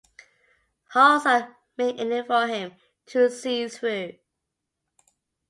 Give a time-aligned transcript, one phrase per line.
[0.93, 2.73] Holes are made in it for him
[3.05, 4.13] to see through.